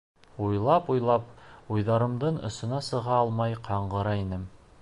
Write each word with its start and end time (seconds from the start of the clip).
Уйлап-уйлап, 0.45 1.27
уйҙарымдың 1.75 2.41
осона 2.51 2.83
сыға 2.91 3.23
алмай 3.25 3.57
ҡаңғыра 3.69 4.21
инем. 4.27 4.53